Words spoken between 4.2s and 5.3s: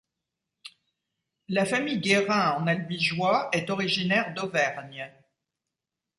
d'Auvergne.